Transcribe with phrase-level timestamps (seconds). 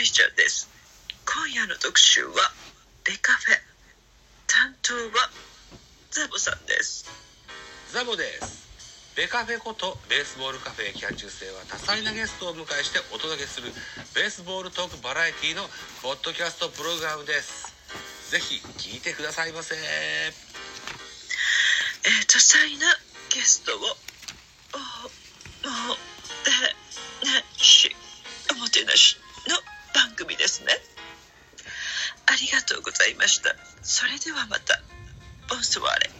[0.00, 0.70] イちゃんです
[1.26, 2.32] 今夜の特集は
[3.04, 3.54] ベカフェ。
[4.46, 5.28] 担当は
[6.10, 7.04] ザボさんです。
[7.92, 8.64] ザボです。
[9.16, 13.68] ベカフェことベースボールカフェキャン中世は多彩なゲストをお迎えしてお届けする
[14.14, 15.62] ベースボールトークバラエティの
[16.02, 17.68] ポッドキャストプログラムです。
[18.32, 19.76] ぜひ聞いてくださいませ。
[19.76, 22.88] えー、多彩な
[23.28, 25.94] ゲストをおも
[26.40, 26.50] て
[27.28, 27.94] なし
[28.50, 29.19] おもてなし
[33.00, 34.78] ざいましたそれではまた
[35.48, 36.10] ボンソワーレ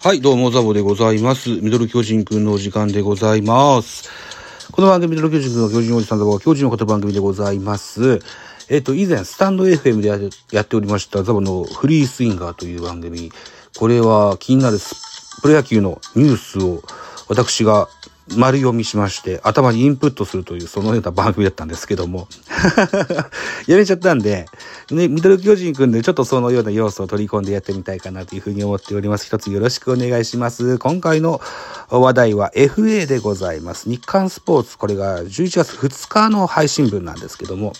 [0.00, 1.50] はい、どうも、ザボでございます。
[1.50, 4.17] ミドル巨人くんのお時間でございます。
[4.78, 8.20] この番組、ミドル巨人の巨人おじさんザボは巨人を語る番組でございます。
[8.68, 13.32] えっ、と、以前、スタンド FM でやっておりました、ザボのフリースインガーという番組。
[13.76, 14.78] これは気になる
[15.42, 16.84] プロ野球のニュースを
[17.28, 17.88] 私が
[18.36, 22.28] 丸読みしまして、頭にインプットするという、そのような番組だったんですけども。
[23.66, 24.46] やめちゃったんで、
[24.90, 29.26] ね、ミドル巨人くんでちょっとそのような要素を取り込んでやってみたいかなというふうに思っております。
[29.26, 30.78] 一つよろしくお願いします。
[30.78, 31.40] 今回の
[31.90, 33.88] 話題は FA でございます。
[33.88, 37.72] 日刊スポーツ、これが11月2日の配信分なんですけども、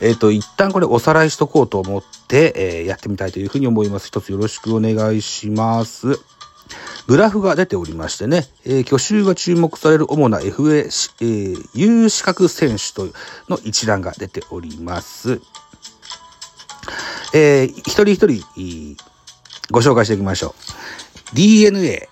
[0.00, 4.08] えっ、と、一旦これおさらいしとこうと思って、えーやってみたいというふうに思います。
[4.08, 6.18] 一つよろしくお願いします。
[7.06, 13.06] グラフが出ておりましてね、えー去就が注目される主な FA、えー有資格選手と
[13.48, 15.40] の一覧が出ております。
[17.34, 18.96] えー一人一人、
[19.70, 20.54] ご紹介していきましょ
[21.32, 21.36] う。
[21.36, 22.08] DNA、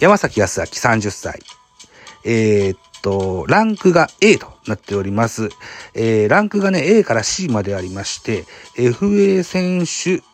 [0.00, 1.40] 山崎康明30歳。
[2.24, 5.50] えーっと、ランクが A となっております。
[5.94, 8.44] えーランクがね、A から C までありまして、
[8.76, 10.24] FA 選手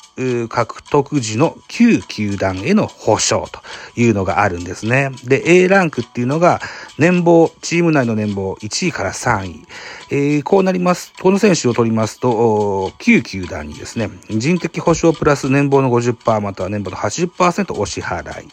[0.48, 3.60] 獲得時の旧球団への保証と
[4.00, 5.10] いうのがあるんですね。
[5.24, 6.60] で、A ランクっていうのが
[6.98, 9.66] 年俸、チーム内の年俸1位から3位。
[10.10, 11.12] えーこうなります。
[11.20, 18.48] この選手を取りますと、旧球団にですね、人的保証プラス年俸の50%または年俸の80%お支払い。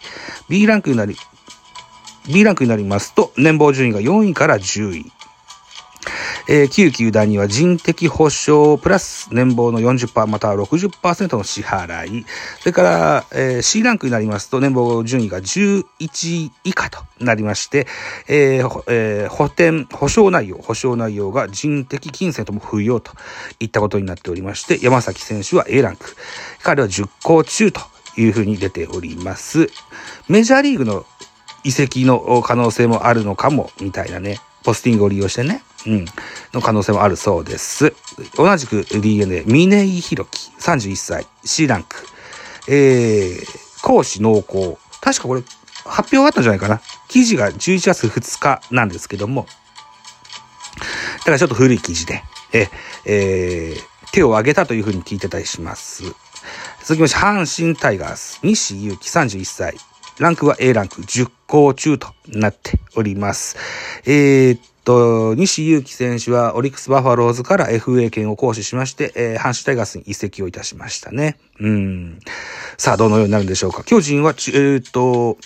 [0.49, 1.15] B ランクになり、
[2.27, 5.11] B ランクになりますと、年俸順位が4位から10位。
[6.47, 12.25] えー旧球団には人的保証プラス年俸の40%または60%の支払い。
[12.59, 17.87] それから、えー C ランクになりますと年俸順位が11位以下となりまして、
[18.27, 23.11] えーえー補填、保証内容、保証内容が人的金銭とも不要と
[23.59, 26.15] いったことになっておりまして、山崎選手は A ランク。
[26.63, 27.81] 彼は10校中と
[28.17, 29.69] いうふうに出ております。
[30.27, 31.05] メジャーリーグの
[31.63, 34.39] 移籍の可能性もあるのかも、みたいなね。
[34.63, 35.61] ポスティングを利用してね。
[35.87, 36.05] うん。
[36.53, 37.93] の可能性もあるそうです。
[38.35, 41.95] 同じく DNA、峰井宏樹、31歳、C ランク。
[42.67, 44.77] えー、講師濃厚。
[45.01, 45.43] 確かこれ、
[45.85, 46.81] 発表があったんじゃないかな。
[47.07, 49.45] 記事が11月2日なんですけども。
[51.19, 52.23] だからちょっと古い記事で、
[52.53, 52.69] え、
[53.05, 56.03] えー手を挙げたというふうに聞いてたりします。
[56.83, 59.75] 続きまして、阪神タイガース、西祐希31歳。
[60.19, 63.57] ランクは A ランク10校中となっております。
[64.05, 71.37] えーっと、西祐希選手はオリックスバファローズから FA 権を行使しまして、えー阪神タイガースに移籍をいたしましたね。
[71.59, 72.19] うん。
[72.77, 73.83] さあ、どのようになるんでしょうか。
[73.83, 75.37] 巨人は、えーっと、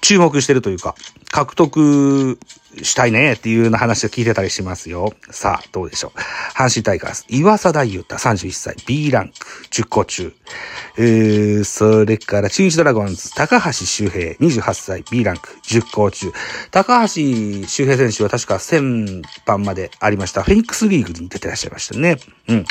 [0.00, 0.94] 注目してるというか、
[1.30, 2.38] 獲得
[2.82, 5.12] したいねっていうような話を聞いてたりしますよ。
[5.30, 6.18] さあ、どうでしょう。
[6.56, 9.34] 阪神タイガース、岩佐大優太31歳、B ランク
[9.70, 10.32] 10個中。
[10.96, 16.32] えー、それから中日ドラゴンズ、高橋周平28歳、B ランク10個中。
[16.70, 20.42] 高橋周平選手は確か1000番までありました。
[20.42, 22.16] フェニックスリーグに出てらっしゃいましたね。
[22.48, 22.64] うん。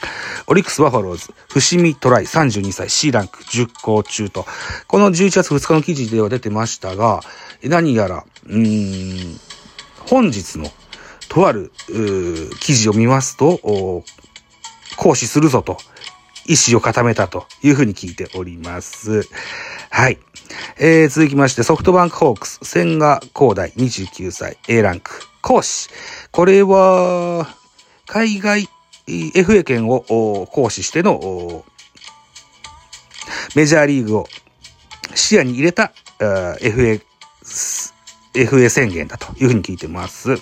[0.47, 4.45] オリックスバファローズ、伏見トライ32歳、C ランク10個中と。
[4.87, 7.21] この11月2日の記事では出てましたが、
[7.63, 9.39] 何やら、うん、
[9.99, 10.67] 本日の
[11.29, 11.71] とある
[12.59, 14.03] 記事を見ますと、
[14.97, 15.77] 行使するぞと、
[16.47, 19.27] 意思を固めたというふうに聞いております。
[19.89, 20.17] はい。
[20.79, 25.11] えー、続きまして、ソフトバンクホークス、千賀光大29歳、A ランク、
[25.41, 25.89] 行使。
[26.31, 27.47] これは、
[28.05, 28.69] 海外
[29.07, 31.65] FA 権を行使しての
[33.55, 34.27] メジャーリーグを
[35.15, 37.01] 視野に入れた FA、
[38.45, 40.35] FA 宣言だというふうに聞いてます。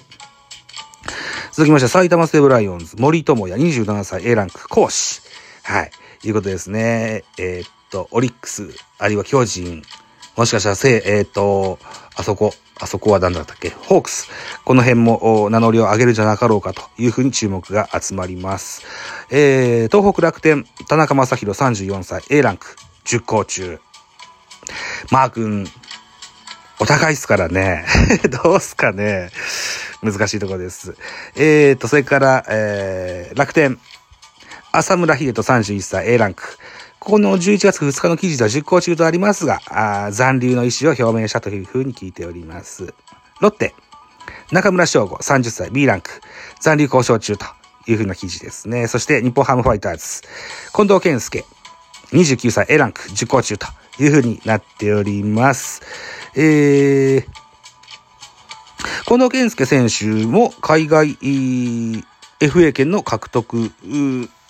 [1.52, 5.22] 続きまして、埼玉西武ライオンズ、森友哉27歳 A ランク、講師。
[5.64, 5.92] はい。
[6.24, 7.24] いうことですね。
[7.38, 9.84] えーっと、オリックス、あるいは巨人
[10.36, 11.80] もしかしたら、せえっ、と、
[12.16, 13.70] あそこ、あそこは何だったっけ？
[13.70, 14.30] ホークス。
[14.66, 18.84] この辺も名乗りを上げるじゃなかろうかというふうに注目が集まります。
[19.30, 22.76] えー、東北楽天、田中正宏34歳、A ランク、
[23.06, 23.80] 10校中。
[25.10, 25.68] マー君、
[26.80, 27.86] お高いっすからね。
[28.44, 29.30] どうすかね。
[30.04, 30.96] 難しいところです。
[31.36, 33.80] えーと、それから、えー、楽天、
[34.72, 36.44] 浅村秀人31歳 A ランク。
[37.00, 42.94] この11月2日の記事では実行中とありますが、あ残留の意思を表明したというふうに聞いております。
[43.42, 43.74] ロッテ、
[44.52, 46.10] 中村翔吾30歳 B ランク。
[46.60, 47.46] 残留交渉中と
[47.88, 48.88] いうふうな記事ですね。
[48.88, 50.24] そして日本ハムファイターズ、
[50.74, 51.46] 近藤健介
[52.12, 53.68] 29歳 A ランク受講中と
[54.00, 55.82] いうふうになっております。
[56.36, 57.26] えー、
[59.06, 61.18] 近藤健介選手も海外
[62.40, 63.72] FA 権の獲得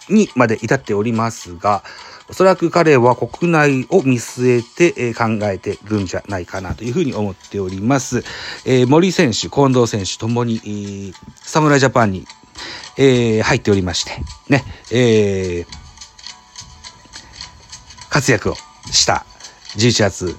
[0.10, 1.84] にまで至っておりますが、
[2.28, 8.24] おそらく彼は国内を見据えて、考えてるんじゃないかなというふうに思っております。
[8.66, 11.14] えー、森選手、近藤選手ともに、
[11.44, 12.26] 侍ジャパンに、
[12.98, 14.12] えー、入っておりまして、
[14.50, 15.86] ね、えー、
[18.10, 18.56] 活躍を
[18.92, 19.26] した
[19.78, 20.36] 11月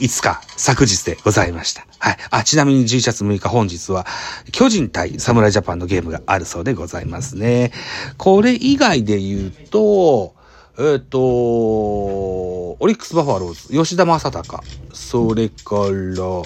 [0.00, 1.86] 5日、昨日でございました。
[1.98, 2.16] はい。
[2.30, 4.06] あ、ちなみに11月6日本日は、
[4.52, 7.72] 巨人対侍ジャパンのゲームがあるそうでございますね。
[8.16, 10.34] これ以外で言うと、
[10.78, 14.62] えっ、と、オリックスバファローズ、吉田正尚、
[14.92, 16.42] それから、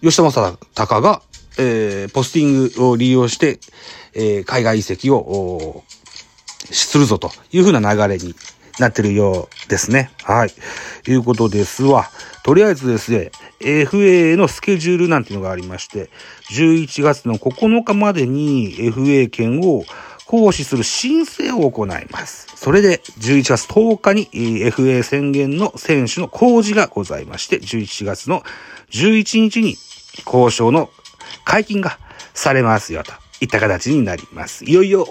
[0.00, 1.22] 吉田正尚が、
[1.58, 3.60] えー、ポスティングを利用して、
[4.14, 5.84] えー、海外移籍を、
[6.70, 8.34] するぞというふうな流れに
[8.78, 10.10] なってるようですね。
[10.22, 10.52] はい。
[11.06, 12.10] いうことですわ。
[12.44, 13.30] とりあえずですね、
[13.60, 16.10] FA のスケジュールなんていうのがありまして、
[16.50, 19.84] 11月の9日までに FA 権を
[20.26, 22.46] 行使する申請を行います。
[22.54, 28.42] それで11月10日に FA 宣言の選手の公示がございまして、11月の
[28.90, 29.76] 11日に
[30.26, 30.90] 交渉の
[31.44, 31.98] 解禁が
[32.34, 33.27] されますよと。
[33.40, 34.64] いった形になります。
[34.64, 35.04] いよいよ、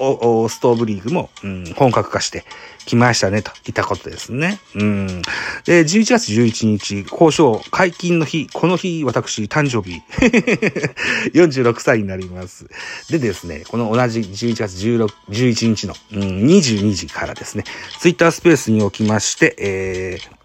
[0.49, 2.43] ストーブリーグも、うん、本格化して
[2.85, 4.59] きましたね、といったことですね。
[4.75, 5.21] うん。
[5.65, 10.01] で、11月11日、交渉解禁の日、この日、私、誕生日、
[11.37, 12.67] 46歳になります。
[13.09, 17.63] でですね、この同じ11月16 11日の、うん、22時からですね、
[17.99, 20.36] ツイッタースペースにおきまして、えー、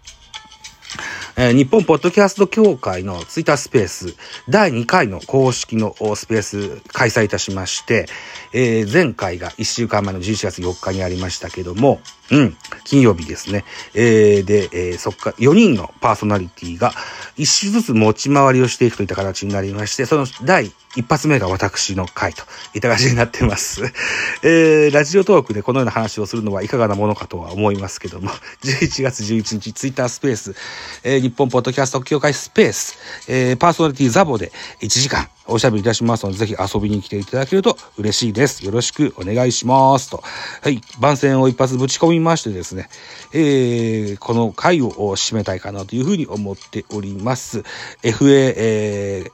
[1.35, 4.15] えー、日本ポッドキャスト協会のツイッタースペース、
[4.49, 8.05] 第2回の公式のスペース開催いたしまして、
[8.53, 12.01] えー、前回が1週間前の11月4日にありましたけども、
[12.31, 13.65] うん、金曜日ですね。
[13.95, 16.91] えー、で、えー、そっか、4人のパーソナリティが
[17.37, 22.43] 1週ずつ持ち回りをしていくといった形になりまして、その第一発目が私の回と
[22.75, 23.83] いった感じになってます。
[24.43, 28.29] えー、ラジオトークでこのような話をするのはいかがなものかとは思いますけども、
[28.63, 30.55] 11月11日ツイッタースペース、
[31.03, 32.97] えー、日本ポッドキャスト協会スペース、
[33.27, 34.51] えー、パーソナリティザボで
[34.81, 38.65] 1時間おしゃべりいたしますので、ぜひ遊びに来ていただけると嬉しいです。
[38.65, 40.09] よろしくお願いします。
[40.09, 40.23] と。
[40.61, 40.81] はい。
[40.99, 42.87] 番宣を一発ぶち込みましてですね、
[43.33, 47.59] えー、この回を締めたいかなというふうに思っております。
[48.03, 49.31] FA、えー、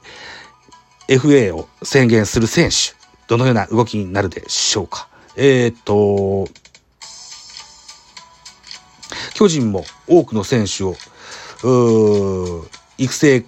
[1.10, 2.94] FA を宣言する選手、
[3.26, 5.08] どのような動きになるでしょうか。
[5.34, 6.48] えー、っと、
[9.34, 10.94] 巨人も多くの選手を、
[12.96, 13.44] 育成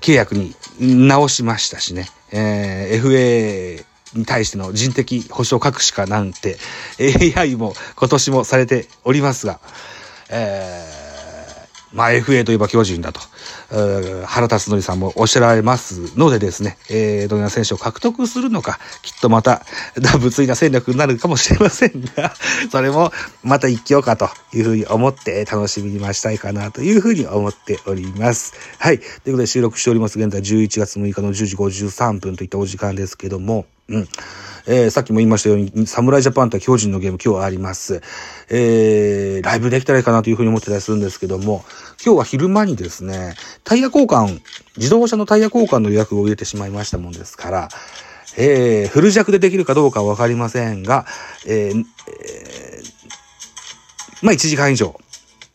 [0.00, 3.84] 契約に直しましたしね、えー、FA
[4.18, 6.58] に対しての人的保障隠しかなんて
[7.36, 9.60] AI も今年もされておりますが、
[10.28, 13.20] えー、まあ FA といえば巨人だと。
[14.26, 19.64] 原辰徳さんもおっしゃられますのでですね、えー、どのような選手を獲得するのか、きっとまた、
[20.20, 22.34] 物理な戦略になるかもしれませんが、
[22.70, 28.54] それもまた一興かというふうに思って楽しみに待ちたいかなというふうに思っております。
[28.78, 28.98] はい。
[28.98, 30.18] ということで収録しております。
[30.18, 34.08] 現在11月6日の10時53分といったお時間ですけども、うん。
[34.66, 38.00] えー、さっきも言いましたように、侍ジャパン対巨人のゲーム今日あります。
[38.48, 41.64] えー、ライブできたらいいかなというふうに思ってたりするんですけども、
[42.04, 44.40] 今日は昼間にですね、タイヤ交換、
[44.76, 47.68] 自動車のタイヤ交換の予約を入れてしまいましたもんですから、
[48.36, 51.06] えー、フル弱でできるかどうかはわかりませんが、
[51.46, 54.98] えー、えー、まあ1時間以上、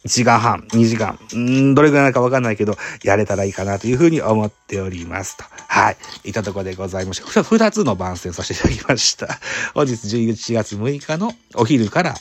[0.05, 5.43] 1時間半、2時間、んどれぐらいかわかんないけど、やれたらいいかなというふうに思っておりますと。
[5.67, 5.97] はい。
[6.23, 7.43] いたところでございました。
[7.43, 9.27] 二つの番宣させていただきました。
[9.73, 12.15] 本日11月6日のお昼から、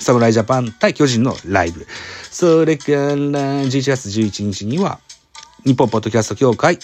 [0.00, 1.86] 侍ジャパン対巨人のライブ。
[2.30, 4.98] それから11月11日には、
[5.64, 6.78] 日本ポッドキャスト協会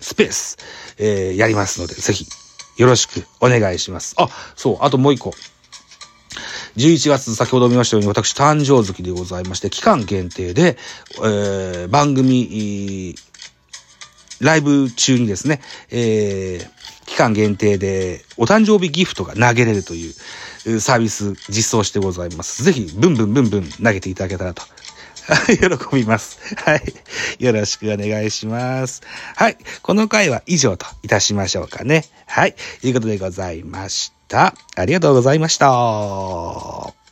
[0.00, 0.56] スペース、
[0.98, 2.26] えー、やりますので、ぜひ
[2.76, 4.14] よろしくお願いします。
[4.18, 5.32] あ、そう、あともう一個。
[6.76, 10.76] 11月、先ほど見ましたように、私、誕生月でございまして、期間限定で、
[11.18, 13.14] えー、番組、
[14.44, 15.60] ライブ中にですね、
[15.90, 22.62] えー、期間限定で、お誕生日ギフトが投げれるというサービス実装してございます。
[22.62, 24.62] ぜひ、ブンブンブンブン投げていただけたらと
[25.48, 26.38] 喜びます。
[26.56, 26.94] はい。
[27.38, 29.02] よろしくお願いします。
[29.36, 29.56] はい。
[29.82, 32.04] この回は以上といたしましょうかね。
[32.26, 32.54] はい。
[32.82, 34.54] ということでございました。
[34.76, 37.03] ありがとうございました。